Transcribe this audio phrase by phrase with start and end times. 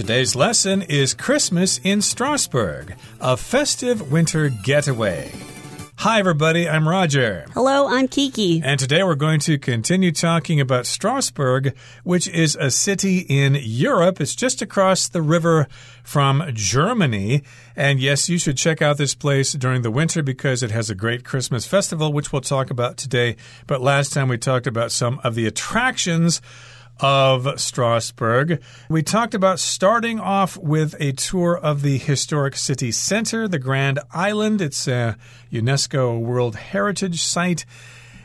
[0.00, 5.30] Today's lesson is Christmas in Strasbourg, a festive winter getaway.
[5.96, 6.66] Hi, everybody.
[6.66, 7.44] I'm Roger.
[7.52, 8.62] Hello, I'm Kiki.
[8.64, 14.22] And today we're going to continue talking about Strasbourg, which is a city in Europe.
[14.22, 15.68] It's just across the river
[16.02, 17.42] from Germany.
[17.76, 20.94] And yes, you should check out this place during the winter because it has a
[20.94, 23.36] great Christmas festival, which we'll talk about today.
[23.66, 26.40] But last time we talked about some of the attractions
[27.00, 28.62] of Strasbourg.
[28.88, 33.98] We talked about starting off with a tour of the historic city center, the Grand
[34.12, 34.60] Island.
[34.60, 35.16] It's a
[35.52, 37.64] UNESCO World Heritage Site.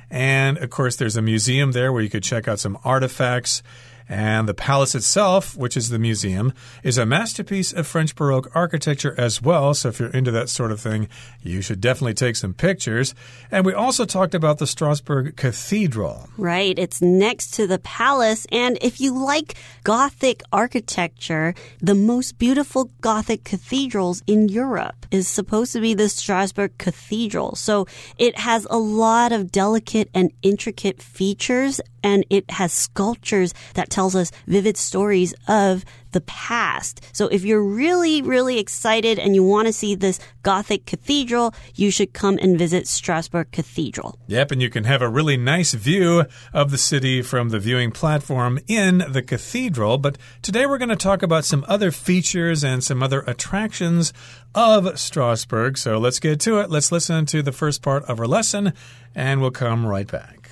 [0.09, 3.64] And of course, there's a museum there where you could check out some artifacts.
[4.08, 9.16] And the palace itself, which is the museum, is a masterpiece of French Baroque architecture
[9.18, 9.73] as well.
[9.73, 11.08] So if you're into that sort of thing,
[11.41, 13.16] you should definitely take some pictures.
[13.50, 16.30] And we also talked about the Strasbourg Cathedral.
[16.38, 16.78] Right.
[16.78, 18.45] It's next to the palace.
[18.52, 25.73] And if you like Gothic architecture, the most beautiful Gothic cathedrals in Europe is supposed
[25.73, 27.56] to be the Strasbourg Cathedral.
[27.56, 33.89] So it has a lot of delicate and intricate features and it has sculptures that
[33.89, 37.02] tells us vivid stories of the past.
[37.14, 41.89] So if you're really, really excited and you want to see this Gothic cathedral, you
[41.89, 44.20] should come and visit Strasbourg Cathedral.
[44.28, 47.89] Yep, and you can have a really nice view of the city from the viewing
[47.92, 49.98] platform in the cathedral.
[49.98, 54.14] But today we're going to talk about some other features and some other attractions
[54.53, 55.76] of Strasbourg.
[55.76, 56.70] So let's get to it.
[56.70, 58.73] Let's listen to the first part of our lesson,
[59.16, 60.52] and we'll come right back.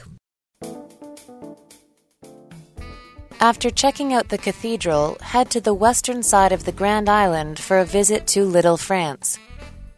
[3.42, 7.78] After checking out the cathedral, head to the western side of the Grand Island for
[7.78, 9.38] a visit to Little France.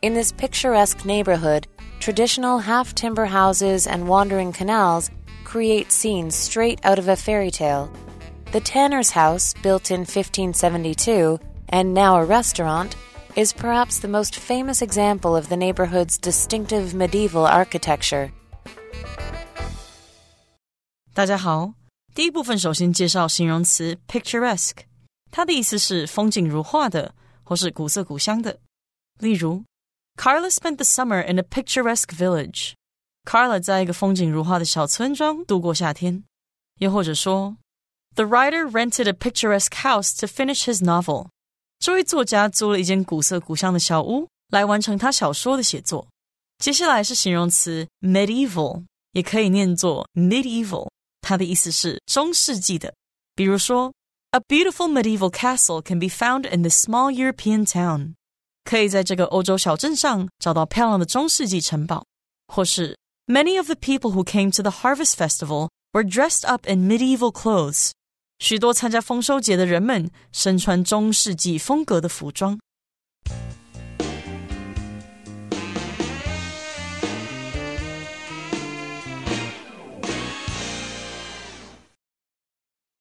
[0.02, 1.66] In this picturesque neighborhood,
[2.00, 5.10] traditional half timber houses and wandering canals
[5.44, 7.90] create scenes straight out of a fairy tale.
[8.52, 11.38] The Tanner's House, built in 1572
[11.70, 12.96] and now a restaurant,
[13.36, 18.32] is perhaps the most famous example of the neighborhood's distinctive medieval architecture.
[21.14, 21.74] 大家好。
[22.14, 24.82] 第一部分首先介绍形容词 picturesque，
[25.30, 27.14] 它的意思是风景如画的，
[27.44, 28.58] 或是古色古香的。
[29.18, 29.64] 例如，
[30.16, 36.24] Carla spent the summer in a picturesque village。Carla 在一个风景如画的小村庄度过夏天。
[36.78, 37.56] 又或者说，
[38.14, 41.28] The writer rented a picturesque house to finish his novel。
[41.78, 46.08] 这位作家租了一间古色古香的小屋来完成他小说的写作。
[46.58, 50.88] 接下来是形容词 medieval，也可以念作 medieval。
[51.24, 52.94] 它的意思是中世纪的。
[53.34, 53.92] 比如说，
[54.32, 58.14] A beautiful medieval castle can be found in this small European town。
[58.64, 62.04] 可以在这个欧洲小镇上找到漂亮的中世纪城堡。
[62.46, 62.96] 或是，
[63.26, 67.90] Many of the people who came to the Harvest Festival were dressed up in medieval clothes。
[68.38, 72.58] 许多参加丰收节的人们身穿中世纪风格的服装。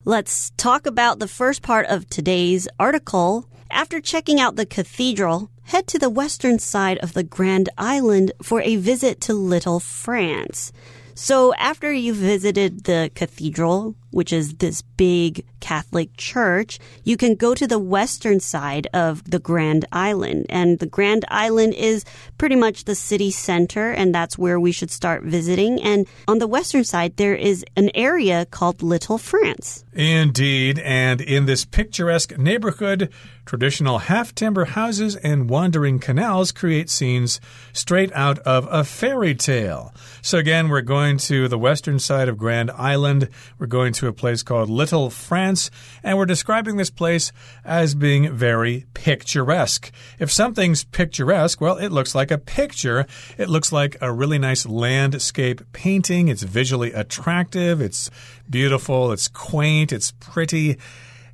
[0.06, 3.48] Let's talk about the first part of today's article.
[3.70, 8.60] After checking out the cathedral, head to the western side of the Grand Island for
[8.60, 10.72] a visit to Little France.
[11.14, 17.54] So after you visited the cathedral, which is this big Catholic church, you can go
[17.54, 20.46] to the western side of the Grand Island.
[20.48, 22.04] And the Grand Island is
[22.38, 25.82] pretty much the city center, and that's where we should start visiting.
[25.82, 29.84] And on the western side, there is an area called Little France.
[29.92, 30.78] Indeed.
[30.80, 33.10] And in this picturesque neighborhood,
[33.46, 37.40] traditional half timber houses and wandering canals create scenes
[37.72, 39.94] straight out of a fairy tale.
[40.22, 43.28] So, again, we're going to the western side of Grand Island.
[43.58, 45.70] We're going to a place called Little France,
[46.02, 47.32] and we're describing this place
[47.64, 49.90] as being very picturesque.
[50.18, 53.06] If something's picturesque, well, it looks like a picture.
[53.38, 56.28] It looks like a really nice landscape painting.
[56.28, 58.10] It's visually attractive, it's
[58.48, 60.78] beautiful, it's quaint, it's pretty.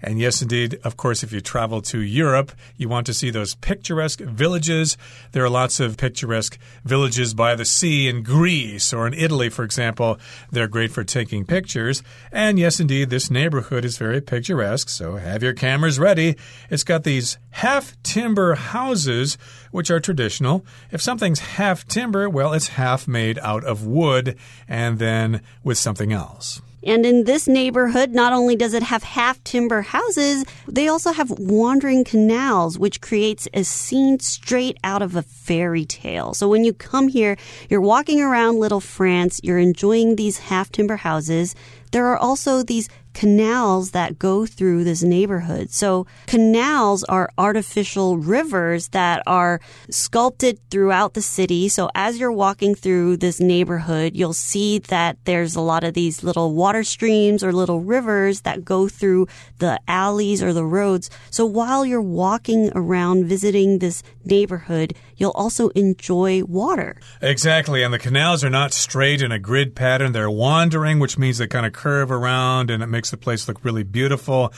[0.02, 3.54] And yes, indeed, of course, if you travel to Europe, you want to see those
[3.54, 4.96] picturesque villages.
[5.32, 9.64] There are lots of picturesque villages by the sea in Greece or in Italy, for
[9.64, 10.18] example.
[10.50, 12.02] They're great for taking pictures.
[12.32, 16.36] And yes, indeed, this neighborhood is very picturesque, so have your cameras ready.
[16.70, 19.36] It's got these half timber houses,
[19.70, 20.64] which are traditional.
[20.90, 24.36] If something's half timber, well, it's half made out of wood
[24.66, 26.62] and then with something else.
[26.82, 31.30] And in this neighborhood, not only does it have half timber houses, they also have
[31.30, 36.32] wandering canals, which creates a scene straight out of a fairy tale.
[36.32, 37.36] So when you come here,
[37.68, 41.54] you're walking around Little France, you're enjoying these half timber houses.
[41.90, 45.70] There are also these canals that go through this neighborhood.
[45.70, 49.60] So canals are artificial rivers that are
[49.90, 51.68] sculpted throughout the city.
[51.68, 56.22] So as you're walking through this neighborhood, you'll see that there's a lot of these
[56.22, 59.26] little water streams or little rivers that go through
[59.58, 61.10] the alleys or the roads.
[61.30, 66.96] So while you're walking around visiting this neighborhood, you'll also enjoy water.
[67.20, 67.84] Exactly.
[67.84, 70.12] And the canals are not straight in a grid pattern.
[70.12, 73.62] They're wandering, which means they kind of curve around and it makes the place look
[73.64, 74.52] really beautiful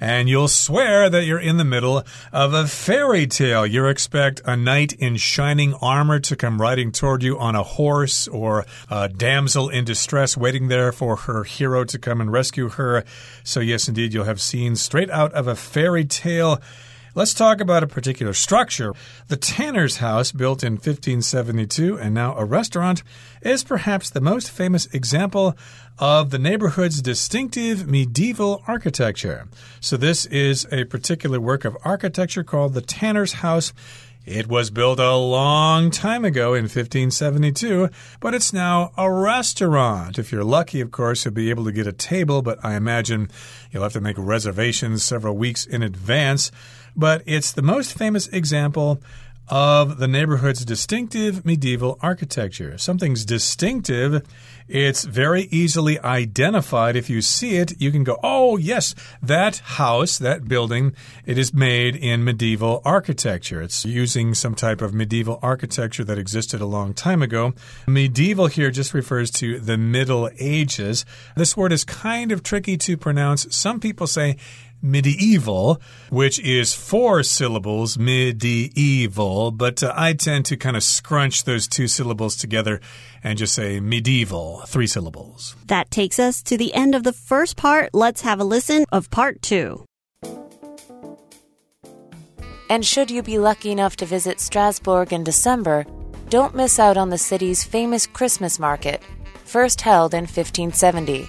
[0.00, 3.66] and you'll swear that you're in the middle of a fairy tale.
[3.66, 8.28] You expect a knight in shining armor to come riding toward you on a horse
[8.28, 13.04] or a damsel in distress waiting there for her hero to come and rescue her.
[13.42, 16.60] So, yes, indeed, you'll have scenes straight out of a fairy tale.
[17.16, 18.92] Let's talk about a particular structure.
[19.28, 23.04] The Tanner's House, built in 1572 and now a restaurant,
[23.40, 25.56] is perhaps the most famous example
[26.00, 29.46] of the neighborhood's distinctive medieval architecture.
[29.80, 33.72] So, this is a particular work of architecture called the Tanner's House.
[34.26, 37.90] It was built a long time ago in 1572,
[38.20, 40.18] but it's now a restaurant.
[40.18, 43.28] If you're lucky, of course, you'll be able to get a table, but I imagine
[43.70, 46.50] you'll have to make reservations several weeks in advance
[46.96, 49.00] but it's the most famous example
[49.48, 52.78] of the neighborhood's distinctive medieval architecture.
[52.78, 54.22] Something's distinctive,
[54.68, 56.96] it's very easily identified.
[56.96, 60.94] If you see it, you can go, oh, yes, that house, that building,
[61.26, 63.60] it is made in medieval architecture.
[63.60, 67.54] It's using some type of medieval architecture that existed a long time ago.
[67.86, 71.04] Medieval here just refers to the Middle Ages.
[71.36, 73.54] This word is kind of tricky to pronounce.
[73.54, 74.36] Some people say
[74.84, 75.80] medieval,
[76.10, 81.88] which is four syllables, medieval, but uh, I tend to kind of scrunch those two
[81.88, 82.80] syllables together
[83.24, 85.56] and just say medieval, three syllables.
[85.66, 87.90] That takes us to the end of the first part.
[87.94, 89.86] Let's have a listen of part two.
[92.68, 95.84] And should you be lucky enough to visit Strasbourg in December,
[96.28, 99.02] don't miss out on the city's famous Christmas market,
[99.44, 101.28] first held in 1570.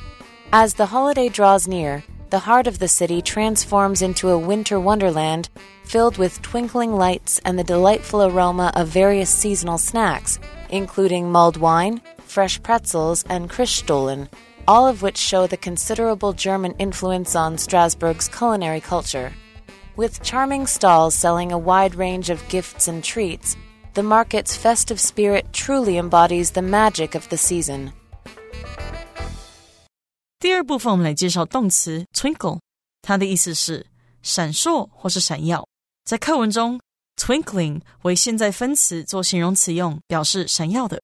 [0.53, 5.49] As the holiday draws near, the heart of the city transforms into a winter wonderland
[5.83, 10.39] filled with twinkling lights and the delightful aroma of various seasonal snacks,
[10.70, 14.28] including mulled wine, fresh pretzels, and Christstollen,
[14.66, 19.32] all of which show the considerable German influence on Strasbourg's culinary culture.
[19.96, 23.56] With charming stalls selling a wide range of gifts and treats,
[23.94, 27.92] the market's festive spirit truly embodies the magic of the season.
[30.38, 32.60] 第二部分，我们来介绍动词 twinkle，
[33.02, 33.84] 它的意思是
[34.22, 35.66] 闪烁或是闪耀。
[36.04, 36.80] 在课文中
[37.16, 41.00] ，twinkling 为现在分词做形容词用，表示闪耀的。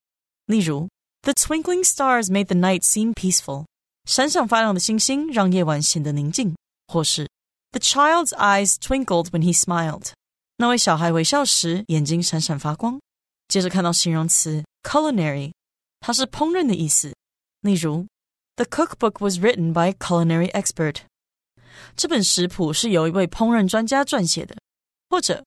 [0.47, 0.89] 例如，
[1.23, 3.67] The twinkling stars made the night seem peaceful。
[4.05, 6.55] 闪闪发亮的星星让夜晚显得宁静。
[6.89, 7.29] 或是，
[7.73, 10.13] The child's eyes twinkled when he smiled。
[10.59, 13.01] 那位小孩微笑时眼睛闪闪发光。
[13.49, 15.53] 接着看到形容词 culinary，
[16.01, 17.15] 它是烹饪的意思。
[17.61, 18.07] 例如。
[18.59, 21.01] The cookbook was written by a culinary expert.
[21.95, 24.57] 这本食谱是由一位烹饪专家撰写的。
[25.11, 25.45] 或者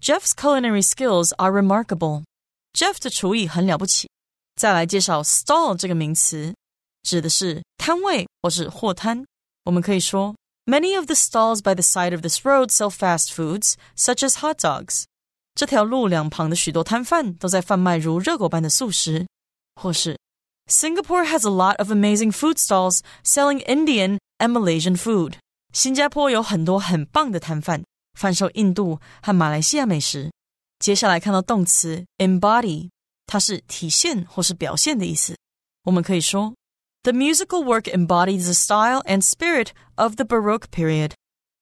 [0.00, 2.24] ，Jeff's culinary skills are remarkable.
[2.72, 4.08] Jeff 的厨艺很了不起。
[4.56, 6.54] 再来介绍 stall 这个名词，
[7.02, 9.24] 指的是摊位或是货摊。
[9.64, 10.34] 我们可以说，
[10.66, 14.58] Many of the stalls by the side of this road sell fast foods, such as hot
[14.58, 15.04] dogs.
[15.54, 19.26] 这条路两旁的许多摊贩都在贩卖如热狗般的素食。
[19.74, 20.18] 或是
[20.68, 25.34] Singapore has a lot of amazing food stalls selling Indian and Malaysian food.
[25.72, 27.82] 新加坡有很多很棒的摊贩，
[28.17, 30.31] 贩售印度和马来西亚美食。
[30.79, 32.89] 接下来看到动词 embody，
[33.27, 35.37] 它是体现或是表现的意思。
[35.83, 36.55] 我们可以说
[37.03, 41.11] ，The musical work embodies the style and spirit of the Baroque period。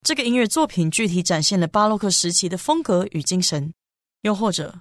[0.01, 3.74] 这个音乐作品具体展现了巴洛克时期的风格与精神。
[4.21, 4.79] 又或者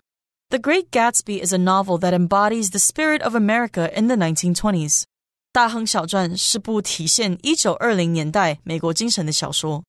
[0.51, 5.03] the Great Gatsby is a novel that embodies the spirit of America in the 1920s.
[5.53, 9.83] 大亨小传是部体现一九二零年代美国精神的小说。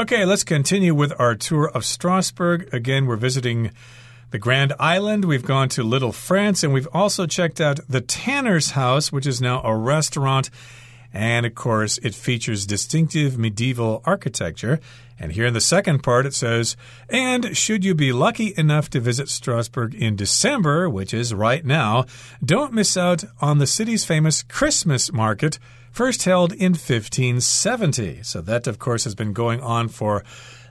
[0.00, 2.72] Okay, let's continue with our tour of Strasbourg.
[2.72, 3.72] Again, we're visiting
[4.30, 5.26] the Grand Island.
[5.26, 9.42] We've gone to Little France, and we've also checked out the Tanner's House, which is
[9.42, 10.48] now a restaurant
[11.12, 14.80] and of course, it features distinctive medieval architecture.
[15.18, 16.76] And here in the second part, it says,
[17.08, 22.06] And should you be lucky enough to visit Strasbourg in December, which is right now,
[22.44, 25.58] don't miss out on the city's famous Christmas market,
[25.92, 28.22] first held in 1570.
[28.22, 30.24] So that, of course, has been going on for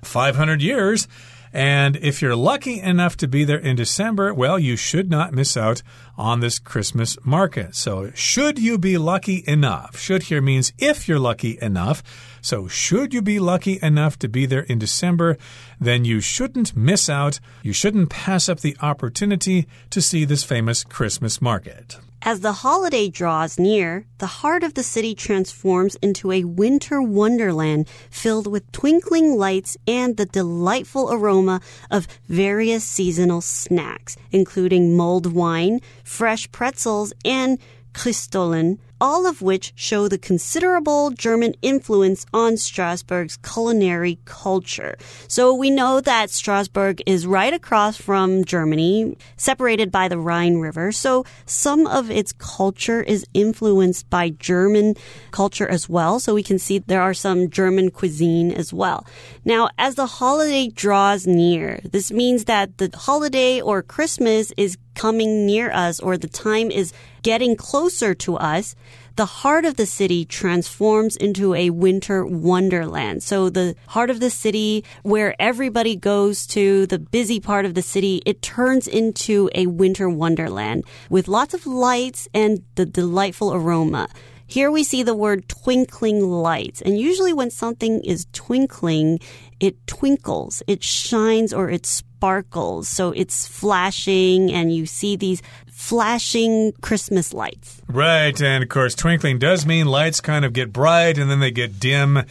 [0.04, 1.08] 500 years.
[1.54, 5.58] And if you're lucky enough to be there in December, well, you should not miss
[5.58, 5.84] out
[6.18, 7.76] on this Christmas market.
[7.76, 9.98] So, should you be lucky enough?
[9.98, 12.04] Should here means if you're lucky enough.
[12.42, 15.38] So, should you be lucky enough to be there in December,
[15.80, 17.40] then you shouldn't miss out.
[17.64, 22.00] You shouldn't pass up the opportunity to see this famous Christmas market.
[22.24, 27.88] As the holiday draws near, the heart of the city transforms into a winter wonderland
[28.12, 35.80] filled with twinkling lights and the delightful aroma of various seasonal snacks, including mulled wine,
[36.04, 37.58] fresh pretzels, and
[37.94, 44.96] Christstollen, all of which show the considerable German influence on Strasbourg's culinary culture.
[45.28, 50.92] So we know that Strasbourg is right across from Germany, separated by the Rhine River.
[50.92, 54.96] So some of its culture is influenced by German
[55.32, 56.20] culture as well.
[56.20, 59.06] So we can see there are some German cuisine as well.
[59.44, 65.46] Now, as the holiday draws near, this means that the holiday or Christmas is coming
[65.46, 68.76] near us or the time is getting closer to us,
[69.16, 73.24] the heart of the city transforms into a winter wonderland.
[73.24, 77.82] So the heart of the city where everybody goes to, the busy part of the
[77.82, 84.08] city, it turns into a winter wonderland with lots of lights and the delightful aroma.
[84.48, 86.82] Here we see the word twinkling lights.
[86.82, 89.20] And usually when something is twinkling,
[89.62, 92.90] it twinkles, it shines or it sparkles.
[92.90, 95.42] So it's flashing and you see these
[95.82, 97.82] flashing Christmas lights.
[97.88, 98.40] Right.
[98.40, 101.80] And of course, twinkling does mean lights kind of get bright and then they get
[101.80, 102.24] dim.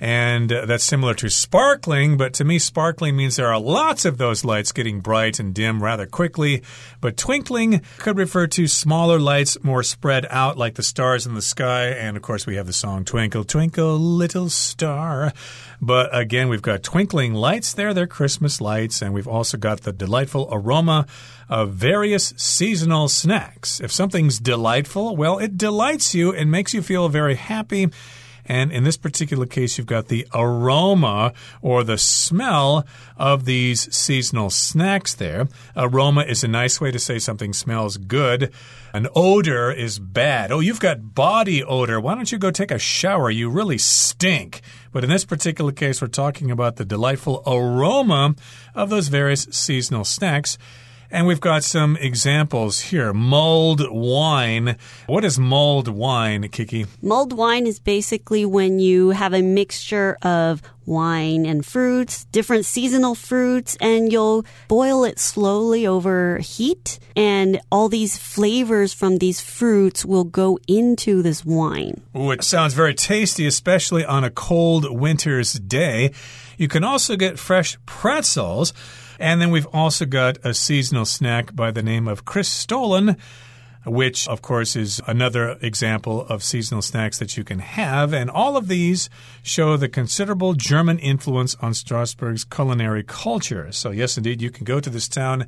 [0.00, 4.18] And uh, that's similar to sparkling, but to me, sparkling means there are lots of
[4.18, 6.62] those lights getting bright and dim rather quickly.
[7.00, 11.42] But twinkling could refer to smaller lights more spread out, like the stars in the
[11.42, 11.86] sky.
[11.86, 15.32] And of course, we have the song Twinkle, Twinkle, Little Star.
[15.80, 17.94] But again, we've got twinkling lights there.
[17.94, 19.02] They're Christmas lights.
[19.02, 21.06] And we've also got the delightful aroma
[21.48, 23.80] of various seasonal snacks.
[23.80, 27.90] If something's delightful, well, it delights you and makes you feel very happy.
[28.46, 31.32] And in this particular case, you've got the aroma
[31.62, 32.86] or the smell
[33.16, 35.48] of these seasonal snacks there.
[35.76, 38.52] Aroma is a nice way to say something smells good.
[38.92, 40.52] An odor is bad.
[40.52, 42.00] Oh, you've got body odor.
[42.00, 43.30] Why don't you go take a shower?
[43.30, 44.60] You really stink.
[44.92, 48.34] But in this particular case, we're talking about the delightful aroma
[48.74, 50.58] of those various seasonal snacks.
[51.10, 53.12] And we've got some examples here.
[53.12, 54.76] Mulled wine.
[55.06, 56.86] What is mulled wine, Kiki?
[57.02, 63.14] Mulled wine is basically when you have a mixture of wine and fruits, different seasonal
[63.14, 66.98] fruits, and you'll boil it slowly over heat.
[67.16, 72.02] And all these flavors from these fruits will go into this wine.
[72.16, 76.12] Ooh, it sounds very tasty, especially on a cold winter's day.
[76.58, 78.72] You can also get fresh pretzels.
[79.18, 83.18] And then we've also got a seasonal snack by the name of Christstollen
[83.86, 88.12] which, of course, is another example of seasonal snacks that you can have.
[88.12, 89.10] And all of these
[89.42, 93.70] show the considerable German influence on Strasbourg's culinary culture.
[93.72, 95.46] So, yes, indeed, you can go to this town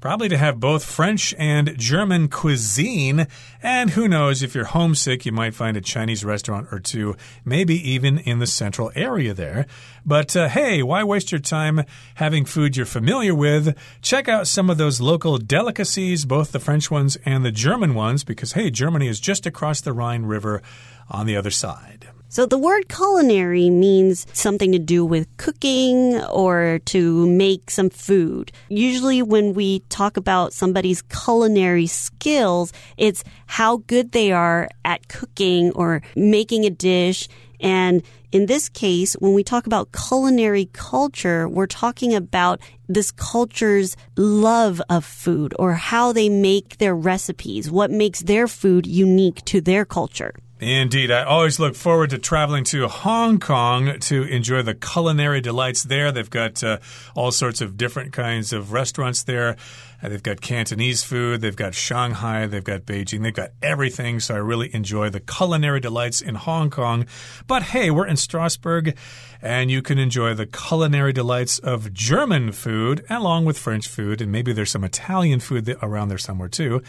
[0.00, 3.26] Probably to have both French and German cuisine.
[3.62, 7.74] And who knows, if you're homesick, you might find a Chinese restaurant or two, maybe
[7.90, 9.66] even in the central area there.
[10.04, 11.82] But uh, hey, why waste your time
[12.16, 13.76] having food you're familiar with?
[14.02, 18.22] Check out some of those local delicacies, both the French ones and the German ones,
[18.22, 20.62] because hey, Germany is just across the Rhine River
[21.10, 22.05] on the other side.
[22.28, 28.50] So the word culinary means something to do with cooking or to make some food.
[28.68, 35.70] Usually when we talk about somebody's culinary skills, it's how good they are at cooking
[35.72, 37.28] or making a dish.
[37.60, 38.02] And
[38.32, 44.82] in this case, when we talk about culinary culture, we're talking about this culture's love
[44.90, 49.84] of food or how they make their recipes, what makes their food unique to their
[49.84, 50.34] culture.
[50.58, 51.10] Indeed.
[51.10, 56.10] I always look forward to traveling to Hong Kong to enjoy the culinary delights there.
[56.10, 56.78] They've got uh,
[57.14, 59.56] all sorts of different kinds of restaurants there.
[60.02, 64.18] Uh, they've got Cantonese food, they've got Shanghai, they've got Beijing, they've got everything.
[64.18, 67.04] So I really enjoy the culinary delights in Hong Kong.
[67.46, 68.96] But hey, we're in Strasbourg,
[69.42, 74.32] and you can enjoy the culinary delights of German food along with French food, and
[74.32, 76.82] maybe there's some Italian food around there somewhere too.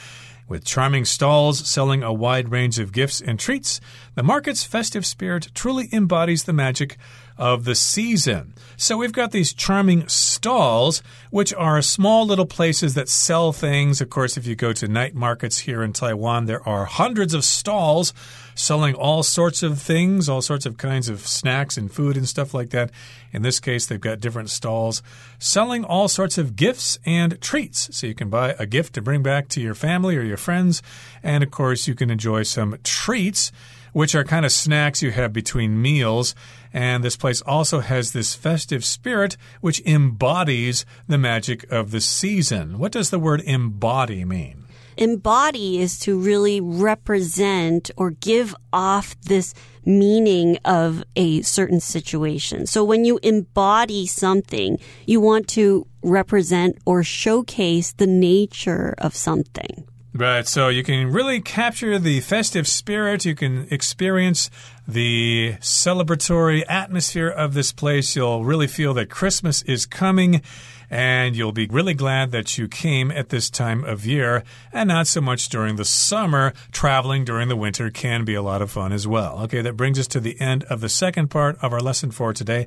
[0.48, 3.82] With charming stalls selling a wide range of gifts and treats,
[4.16, 6.98] the market's festive spirit truly embodies the magic
[7.38, 8.54] of the season.
[8.76, 11.02] So we've got these charming stalls,
[11.32, 14.02] which are small little places that sell things.
[14.02, 17.44] Of course, if you go to night markets here in Taiwan, there are hundreds of
[17.44, 18.14] stalls
[18.54, 22.54] selling all sorts of things, all sorts of kinds of snacks and food and stuff
[22.54, 22.92] like that.
[23.32, 25.04] In this case, they've got different stalls
[25.40, 27.96] selling all sorts of gifts and treats.
[27.96, 30.82] So you can buy a gift to bring back to your family or your friends.
[31.24, 33.52] And of course, you can enjoy some treats
[33.98, 36.36] which are kind of snacks you have between meals.
[36.72, 42.78] And this place also has this festive spirit which embodies the magic of the season.
[42.78, 44.66] What does the word embody mean?
[45.00, 49.54] embody is to really represent or give off this
[49.86, 52.66] meaning of a certain situation.
[52.66, 59.88] So when you embody something, you want to represent or showcase the nature of something.
[60.18, 63.24] Right, so you can really capture the festive spirit.
[63.24, 64.50] You can experience
[64.88, 68.16] the celebratory atmosphere of this place.
[68.16, 70.42] You'll really feel that Christmas is coming
[70.90, 74.44] and you'll be really glad that you came at this time of year
[74.74, 76.52] and not so much during the summer.
[76.72, 79.38] Traveling during the winter can be a lot of fun as well.
[79.44, 82.34] Okay, that brings us to the end of the second part of our lesson for
[82.34, 82.66] today.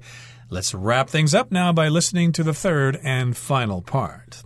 [0.50, 4.44] Let's wrap things up now by listening to the third and final part.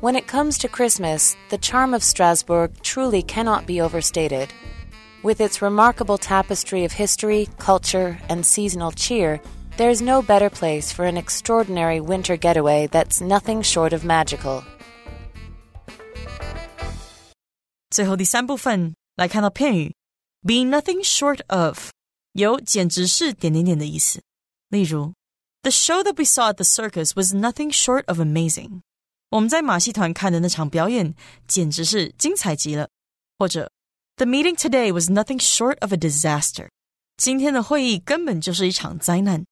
[0.00, 4.50] When it comes to Christmas, the charm of Strasbourg truly cannot be overstated.
[5.22, 9.40] With its remarkable tapestry of history, culture, and seasonal cheer,
[9.76, 14.62] there's no better place for an extraordinary winter getaway that's nothing short of magical.
[17.90, 19.94] 最后第三部分来看到片语
[20.42, 21.90] "be nothing short of"，
[22.32, 24.22] 有简直是点点点的意思。
[24.68, 25.14] 例如，
[25.62, 28.82] The show that we saw at the circus was nothing short of amazing。
[29.30, 31.14] 我们在马戏团看的那场表演
[31.46, 32.88] 简直是精彩极了。
[33.38, 33.70] 或者，
[34.16, 36.68] The meeting today was nothing short of a disaster。
[37.16, 39.44] 今天的会议根本就是一场灾难。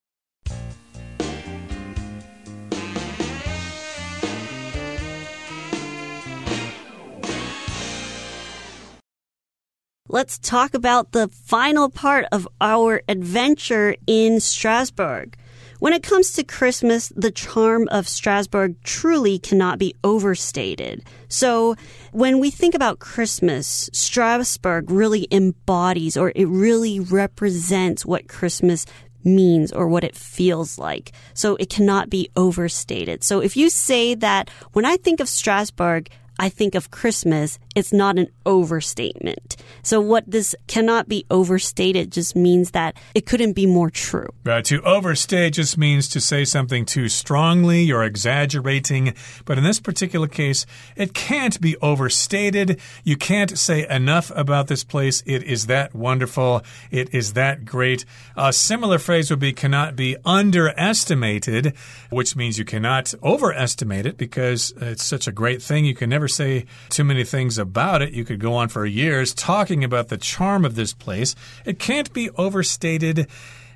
[10.07, 15.33] Let's talk about the final part of our adventure in Strasbourg.
[15.80, 21.04] When it comes to Christmas, the charm of Strasbourg truly cannot be overstated.
[21.30, 21.76] So,
[22.12, 28.86] when we think about Christmas, Strasbourg really embodies or it really represents what Christmas
[29.24, 31.14] means or what it feels like.
[31.34, 33.24] So, it cannot be overstated.
[33.24, 37.92] So, if you say that when I think of Strasbourg, I think of Christmas, it's
[37.92, 39.58] not an overstatement.
[39.84, 44.30] So what this cannot be overstated just means that it couldn't be more true.
[44.46, 44.64] Right.
[44.66, 49.14] To overstate just means to say something too strongly, you're exaggerating.
[49.44, 52.80] But in this particular case, it can't be overstated.
[53.04, 55.22] You can't say enough about this place.
[55.26, 56.64] It is that wonderful.
[56.90, 58.06] It is that great.
[58.38, 61.74] A similar phrase would be cannot be underestimated,
[62.10, 65.84] which means you cannot overestimate it because it's such a great thing.
[65.84, 68.14] You can never say too many things about it.
[68.14, 71.36] You could go on for years talking about the charm of this place.
[71.66, 73.28] It can't be overstated.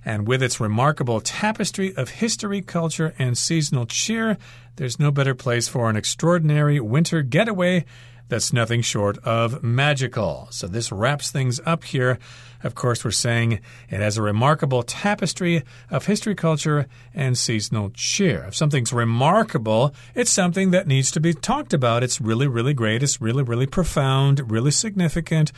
[0.06, 4.38] And with its remarkable tapestry of history, culture, and seasonal cheer,
[4.76, 7.86] there's no better place for an extraordinary winter getaway
[8.30, 10.48] that's nothing short of magical.
[10.52, 12.20] So this wraps things up here.
[12.64, 13.60] Of course, we're saying
[13.90, 18.46] it has a remarkable tapestry of history, culture, and seasonal cheer.
[18.48, 22.04] If something's remarkable, it's something that needs to be talked about.
[22.04, 23.04] It's really, really great.
[23.04, 25.52] It's really, really profound, really significant.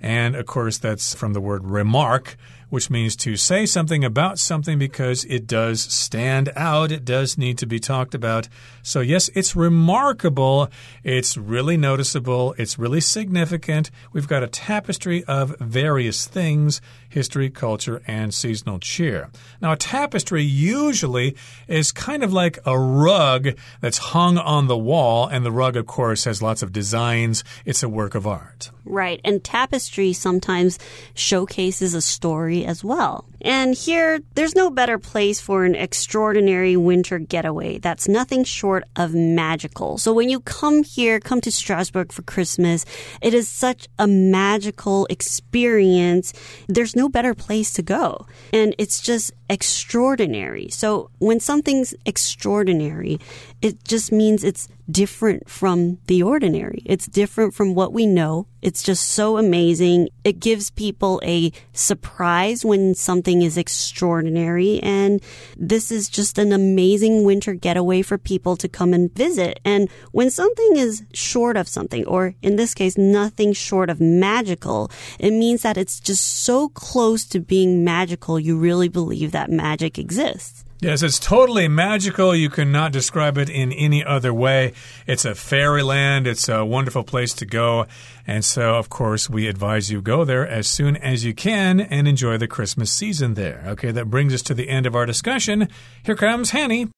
[0.00, 2.36] And of course, that's from the word remark
[2.68, 6.90] which means to say something about something because it does stand out.
[6.90, 8.48] It does need to be talked about.
[8.82, 10.68] So, yes, it's remarkable.
[11.04, 12.54] It's really noticeable.
[12.58, 13.90] It's really significant.
[14.12, 16.80] We've got a tapestry of various things
[17.16, 19.30] history, culture, and seasonal cheer.
[19.62, 21.34] Now, a tapestry usually
[21.66, 25.86] is kind of like a rug that's hung on the wall, and the rug, of
[25.86, 27.42] course, has lots of designs.
[27.64, 28.70] It's a work of art.
[28.84, 29.20] Right.
[29.24, 30.78] And tapestry sometimes
[31.14, 33.24] showcases a story as well.
[33.40, 39.14] And here, there's no better place for an extraordinary winter getaway that's nothing short of
[39.14, 39.98] magical.
[39.98, 42.84] So when you come here, come to Strasbourg for Christmas,
[43.20, 46.32] it is such a magical experience.
[46.68, 48.26] There's no better place to go.
[48.52, 50.68] And it's just extraordinary.
[50.70, 53.20] So when something's extraordinary,
[53.62, 56.82] it just means it's different from the ordinary.
[56.84, 58.46] It's different from what we know.
[58.62, 60.08] It's just so amazing.
[60.24, 64.78] It gives people a surprise when something something is extraordinary.
[64.84, 65.20] And
[65.56, 69.58] this is just an amazing winter getaway for people to come and visit.
[69.64, 74.92] And when something is short of something, or in this case, nothing short of magical,
[75.18, 79.98] it means that it's just so close to being magical, you really believe that magic
[79.98, 80.65] exists.
[80.78, 82.34] Yes, it's totally magical.
[82.34, 84.74] You cannot describe it in any other way.
[85.06, 86.26] It's a fairyland.
[86.26, 87.86] It's a wonderful place to go.
[88.26, 92.06] And so, of course, we advise you go there as soon as you can and
[92.06, 93.64] enjoy the Christmas season there.
[93.68, 95.68] Okay, that brings us to the end of our discussion.
[96.04, 96.88] Here comes Hanny.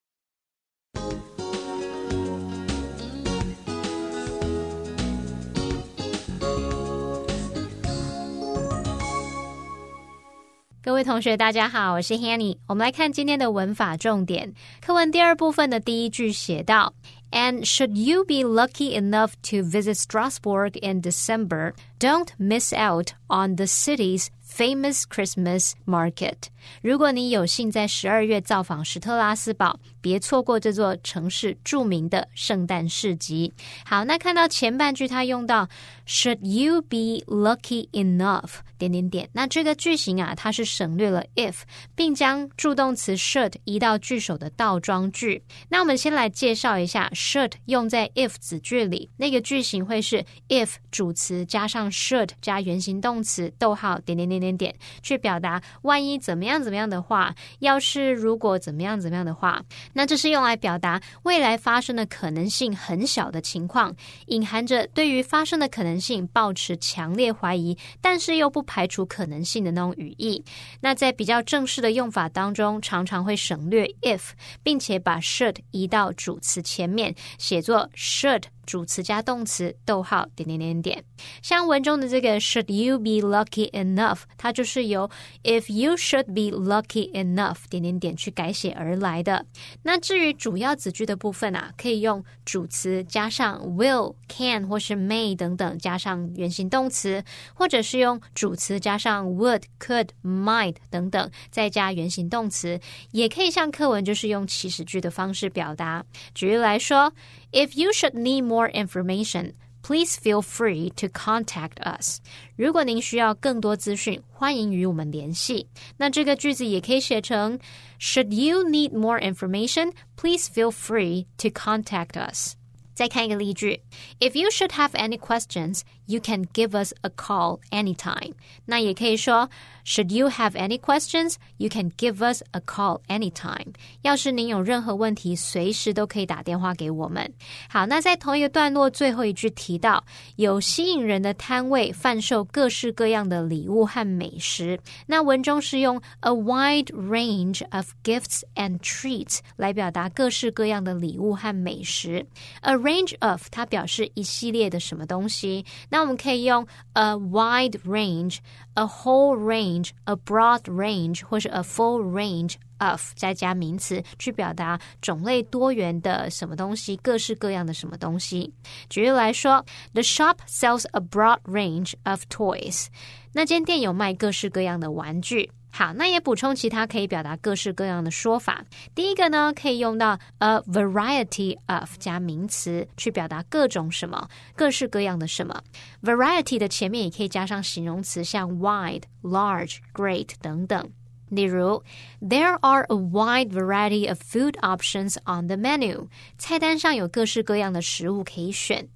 [10.87, 12.57] 各位同学，大家好，我是 Hanny。
[12.67, 14.53] 我们来看今天的文法重点。
[14.81, 16.93] 课文第二部分的第一句写到：
[17.31, 23.65] And should you be lucky enough to visit Strasbourg in December, don't miss out on the
[23.65, 26.49] city's famous Christmas market。
[26.82, 33.52] 如果你有幸在十二月造访史特拉斯堡，别错过这座城市著名的圣诞市集。
[33.84, 35.68] 好，那看到前半句，它用到
[36.06, 38.60] Should you be lucky enough？
[38.78, 39.28] 点点点。
[39.32, 41.62] 那这个句型啊，它是省略了 if，
[41.96, 45.42] 并将助动词 should 移到句首的倒装句。
[45.68, 59.62] 那我们先来介绍一下 should 用在 if 子句里，那个句型会是 if 主词加上 should 加原形动词逗号点点点点点，去表达万一怎么样怎么样的话，要是如果怎么样怎么样的话。
[59.92, 63.94] 那这是用来表达未来发生的可能性很小的情况，
[64.26, 70.44] 隐含着对于发生的可能性保持强烈怀疑，但是又不排除可能性的那种语义。
[70.80, 74.30] 那在比较正式的用法当中，常常会省略 if，
[74.62, 78.44] 并且把 should 移到主词前面，写作 should。
[78.68, 81.04] 主词加动词，逗号，点点点点。
[81.40, 84.18] 像文中的这个 Should you be lucky enough？
[84.36, 85.08] 它就是由
[85.42, 89.46] If you should be lucky enough，点点点去改写而来的。
[89.84, 102.78] 那至于主要子句的部分啊，可以用主词加上 will、can 或是 may 等等，加上原形动词，或者是用主词加上 would、could、might 等等，再加原形动词。
[103.12, 106.04] 也可以像课文就是用祈使句的方式表达。
[106.34, 107.10] 举例来说。
[107.51, 112.19] If you should need more information, please feel free to contact us.
[112.55, 115.67] 如果您需要更多资讯，欢迎与我们联系。
[115.97, 117.59] 那这个句子也可以写成：
[117.99, 122.55] Should you need more information, please feel free to contact us.
[122.97, 123.81] 再看一个例句：
[124.19, 128.33] If you should have any questions, you can give us a call anytime.
[128.65, 129.49] 那也可以说，
[129.83, 133.73] Should you have any questions, you can give us a call anytime.
[134.03, 137.33] 要是您有任何问题，随时都可以打电话给我们。
[137.67, 144.79] 好，那在同一个段落最后一句提到，有吸引人的摊位贩售各式各样的礼物和美食。
[145.07, 152.25] 那文中是用 a wide range of gifts and treats 来表达各式各样的礼物和美食。
[152.61, 155.64] A range of 它表示一系列的什么东西。
[155.90, 158.38] 那我们可以用 a wide range、
[158.74, 168.52] a whole range、a broad range 或是 a full range of 再加名词去表达种类多元的什么东西，各式各样的什么东西。
[168.88, 172.86] 举例来说，The shop sells a broad range of toys。
[173.32, 175.50] 那间店有卖各式各样的玩具。
[175.78, 178.64] 好，那也补充其他可以表达各式各样的说法。
[178.96, 185.62] 第一个呢，可以用到 a variety of 加名词去表达各种什么，各式各样的什么。
[186.02, 190.90] variety 的前面也可以加上形容词，像 wide、large、great 等等。
[191.28, 191.84] 例如
[192.20, 196.08] ，There are a wide variety of food options on the menu。
[196.38, 198.88] 菜单上有各式各样的食物可以选。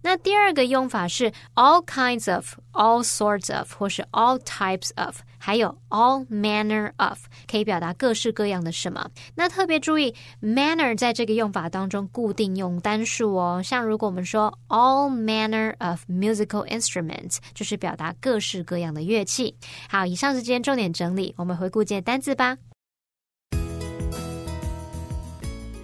[0.00, 5.18] 那第二个用法是 all kinds of、all sorts of 或是 all types of。
[5.39, 9.09] 还有 all manner of 可以表达各式各样的什么。
[9.35, 13.61] 那特别注意，manner 在这个用法当中固定用单数哦。
[13.63, 19.55] 像如果我们说 all manner of musical instruments，就是表达各式各样的乐器。
[19.89, 22.57] 好，以上是今天重点整理，我们回顾这些单字吧。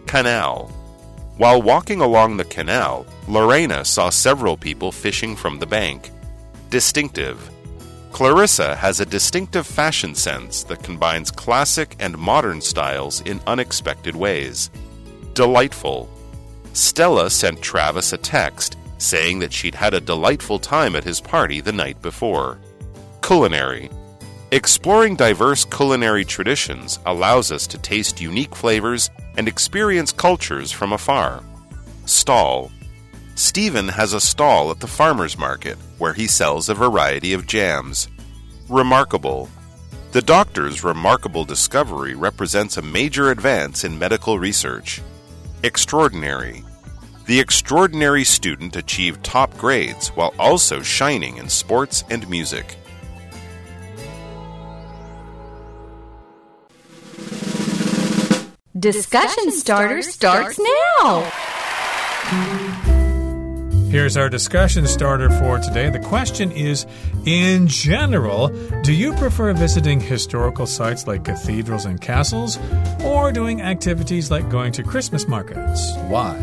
[0.08, 0.68] Canal.
[1.38, 6.12] While walking along the canal, Lorena saw several people fishing from the bank.
[6.70, 7.38] Distinctive.
[8.17, 14.71] Clarissa has a distinctive fashion sense that combines classic and modern styles in unexpected ways.
[15.35, 16.09] Delightful.
[16.73, 21.61] Stella sent Travis a text saying that she'd had a delightful time at his party
[21.61, 22.59] the night before.
[23.21, 23.91] Culinary.
[24.51, 31.43] Exploring diverse culinary traditions allows us to taste unique flavors and experience cultures from afar.
[32.07, 32.73] Stall.
[33.37, 38.09] Stephen has a stall at the farmer's market where he sells a variety of jams.
[38.67, 39.51] Remarkable.
[40.13, 45.03] The doctor's remarkable discovery represents a major advance in medical research.
[45.63, 46.65] Extraordinary.
[47.27, 52.77] The extraordinary student achieved top grades while also shining in sports and music.
[58.79, 60.59] Discussion starter starts
[61.03, 61.33] now.
[63.89, 65.91] Here's our discussion starter for today.
[65.91, 66.87] The question is
[67.25, 68.49] In general,
[68.83, 72.59] do you prefer visiting historical sites like cathedrals and castles,
[73.05, 75.95] or doing activities like going to Christmas markets?
[76.09, 76.37] Why?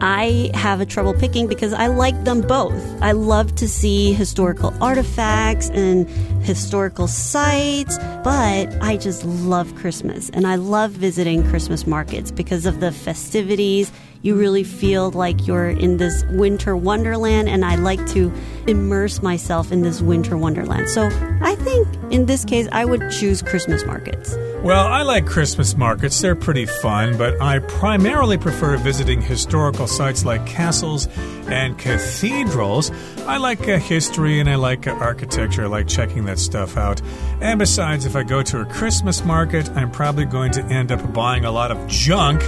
[0.00, 3.02] I have a trouble picking because I like them both.
[3.02, 6.08] I love to see historical artifacts and
[6.44, 12.80] historical sites, but I just love Christmas and I love visiting Christmas markets because of
[12.80, 13.90] the festivities.
[14.22, 18.32] You really feel like you're in this winter wonderland, and I like to
[18.66, 20.88] immerse myself in this winter wonderland.
[20.90, 21.08] So
[21.40, 24.36] I think in this case, I would choose Christmas markets.
[24.62, 26.20] Well, I like Christmas markets.
[26.20, 31.06] They're pretty fun, but I primarily prefer visiting historical sites like castles
[31.46, 32.90] and cathedrals.
[33.20, 35.62] I like uh, history and I like uh, architecture.
[35.62, 37.00] I like checking that stuff out.
[37.40, 41.12] And besides, if I go to a Christmas market, I'm probably going to end up
[41.12, 42.42] buying a lot of junk.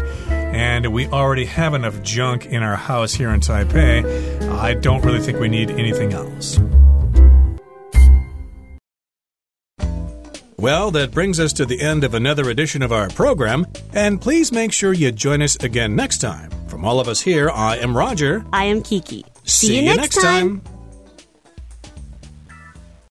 [0.52, 4.40] And we already have enough junk in our house here in Taipei.
[4.50, 6.58] I don't really think we need anything else.
[10.60, 14.52] Well, that brings us to the end of another edition of our program, and please
[14.52, 16.50] make sure you join us again next time.
[16.66, 18.44] From all of us here, I am Roger.
[18.52, 19.24] I am Kiki.
[19.44, 20.60] See, you, next time.